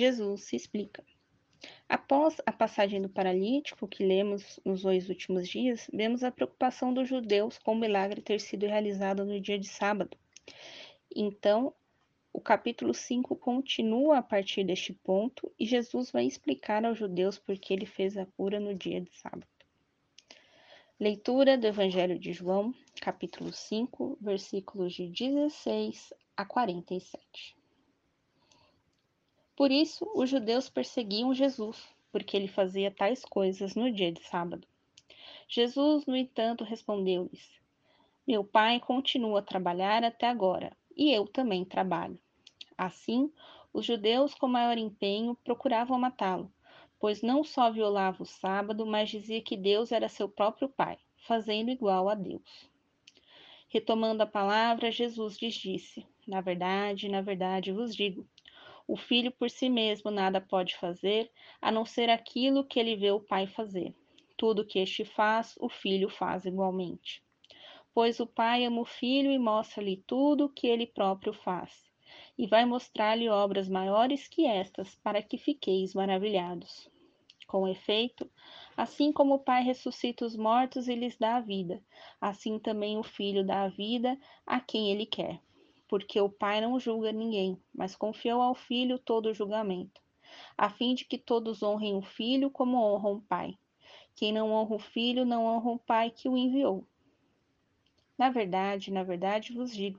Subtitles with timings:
[0.00, 1.04] Jesus se explica.
[1.86, 7.06] Após a passagem do paralítico, que lemos nos dois últimos dias, vemos a preocupação dos
[7.06, 10.16] judeus com o milagre ter sido realizado no dia de sábado.
[11.14, 11.74] Então,
[12.32, 17.58] o capítulo 5 continua a partir deste ponto e Jesus vai explicar aos judeus por
[17.58, 19.46] que ele fez a cura no dia de sábado.
[20.98, 27.59] Leitura do Evangelho de João, capítulo 5, versículos de 16 a 47.
[29.60, 34.66] Por isso, os judeus perseguiam Jesus, porque ele fazia tais coisas no dia de sábado.
[35.46, 37.60] Jesus, no entanto, respondeu-lhes:
[38.26, 42.18] Meu pai continua a trabalhar até agora, e eu também trabalho.
[42.74, 43.30] Assim,
[43.70, 46.50] os judeus, com maior empenho, procuravam matá-lo,
[46.98, 51.70] pois não só violava o sábado, mas dizia que Deus era seu próprio pai, fazendo
[51.70, 52.70] igual a Deus.
[53.68, 58.26] Retomando a palavra, Jesus lhes disse: Na verdade, na verdade vos digo
[58.86, 63.10] o filho por si mesmo nada pode fazer, a não ser aquilo que ele vê
[63.10, 63.94] o pai fazer.
[64.36, 67.22] Tudo que este faz, o filho faz igualmente.
[67.92, 71.90] Pois o pai ama o filho e mostra-lhe tudo o que ele próprio faz,
[72.38, 76.90] e vai mostrar-lhe obras maiores que estas, para que fiqueis maravilhados.
[77.46, 78.30] Com efeito,
[78.76, 81.82] assim como o Pai ressuscita os mortos e lhes dá a vida,
[82.20, 85.40] assim também o Filho dá a vida a quem ele quer
[85.90, 90.00] porque o Pai não julga ninguém, mas confiou ao Filho todo o julgamento,
[90.56, 93.58] a fim de que todos honrem o Filho como honram o Pai.
[94.14, 96.86] Quem não honra o Filho não honra o Pai que o enviou.
[98.16, 99.98] Na verdade, na verdade vos digo: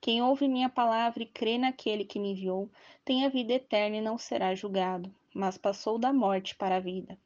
[0.00, 2.70] quem ouve minha palavra e crê naquele que me enviou,
[3.04, 7.18] tem a vida eterna e não será julgado, mas passou da morte para a vida.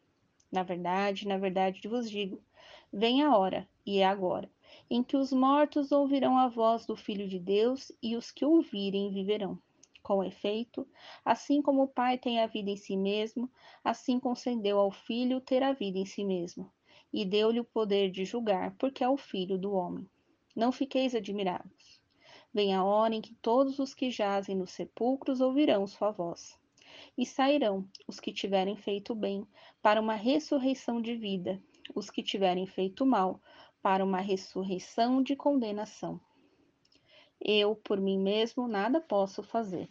[0.51, 2.41] Na verdade, na verdade vos digo:
[2.91, 4.49] vem a hora, e é agora,
[4.91, 9.13] em que os mortos ouvirão a voz do Filho de Deus e os que ouvirem
[9.13, 9.57] viverão.
[10.03, 10.85] Com efeito,
[11.25, 13.49] assim como o Pai tem a vida em si mesmo,
[13.85, 16.73] assim concedeu ao Filho ter a vida em si mesmo,
[17.13, 20.11] e deu-lhe o poder de julgar, porque é o Filho do homem.
[20.57, 22.01] Não fiqueis admirados.
[22.53, 26.59] Vem a hora em que todos os que jazem nos sepulcros ouvirão sua voz.
[27.17, 29.47] E sairão os que tiverem feito bem
[29.81, 31.63] para uma ressurreição de vida,
[31.95, 33.41] os que tiverem feito mal
[33.83, 36.21] para uma ressurreição de condenação.
[37.41, 39.89] Eu, por mim mesmo, nada posso fazer.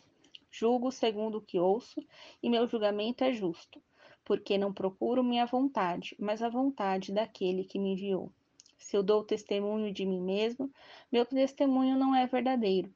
[0.51, 2.03] Julgo segundo o que ouço,
[2.41, 3.81] e meu julgamento é justo,
[4.23, 8.31] porque não procuro minha vontade, mas a vontade daquele que me enviou.
[8.77, 10.71] Se eu dou testemunho de mim mesmo,
[11.11, 12.93] meu testemunho não é verdadeiro.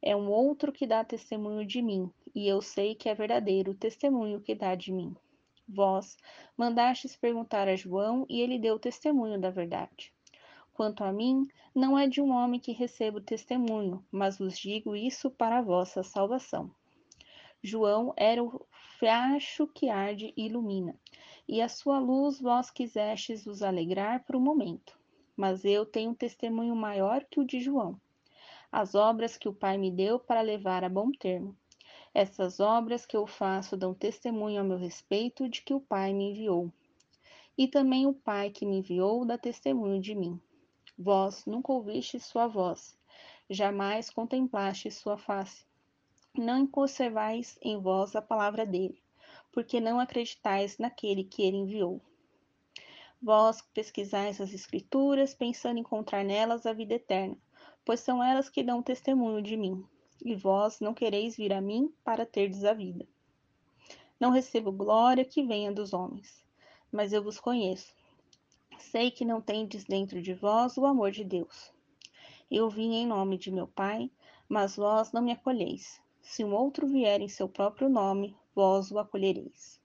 [0.00, 3.76] É um outro que dá testemunho de mim, e eu sei que é verdadeiro o
[3.76, 5.14] testemunho que dá de mim.
[5.68, 6.16] Vós
[6.56, 10.12] mandastes perguntar a João, e ele deu testemunho da verdade.
[10.74, 15.30] Quanto a mim, não é de um homem que recebo testemunho, mas vos digo isso
[15.30, 16.70] para a vossa salvação.
[17.62, 18.66] João era o
[18.98, 20.98] facho que arde e ilumina,
[21.46, 24.98] e a sua luz vós quisestes vos alegrar por um momento.
[25.36, 28.00] Mas eu tenho um testemunho maior que o de João.
[28.70, 31.54] As obras que o Pai me deu para levar a bom termo.
[32.14, 36.30] Essas obras que eu faço dão testemunho ao meu respeito de que o Pai me
[36.30, 36.72] enviou.
[37.56, 40.40] E também o Pai que me enviou dá testemunho de mim.
[40.98, 42.96] Vós nunca ouvistes sua voz,
[43.48, 45.64] jamais contemplaste sua face.
[46.36, 49.02] Não conservais em vós a palavra dele,
[49.50, 52.00] porque não acreditais naquele que ele enviou.
[53.22, 57.38] Vós pesquisais as Escrituras, pensando encontrar nelas a vida eterna,
[57.84, 59.84] pois são elas que dão testemunho de mim,
[60.22, 63.08] e vós não quereis vir a mim para terdes a vida.
[64.20, 66.44] Não recebo glória que venha dos homens,
[66.92, 67.94] mas eu vos conheço
[68.82, 71.72] sei que não tendes dentro de vós o amor de Deus.
[72.50, 74.10] Eu vim em nome de meu Pai,
[74.48, 76.00] mas vós não me acolheis.
[76.20, 79.80] Se um outro vier em seu próprio nome, vós o acolhereis.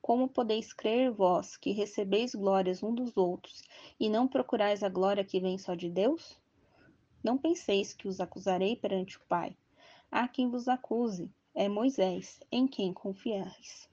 [0.00, 3.62] Como podeis crer vós que recebeis glórias um dos outros
[3.98, 6.38] e não procurais a glória que vem só de Deus?
[7.22, 9.56] Não penseis que os acusarei perante o Pai.
[10.10, 13.89] Há quem vos acuse, é Moisés, em quem confiais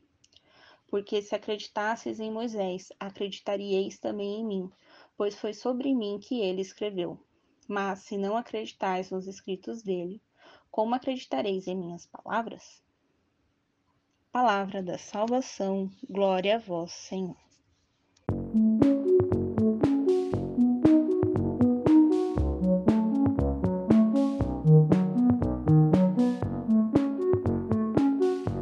[0.88, 4.72] porque se acreditasseis em Moisés, acreditaríeis também em mim,
[5.16, 7.20] pois foi sobre mim que ele escreveu.
[7.68, 10.22] Mas se não acreditais nos escritos dele,
[10.72, 12.82] como acreditareis em minhas palavras?
[14.32, 17.47] Palavra da salvação, glória a vós, Senhor.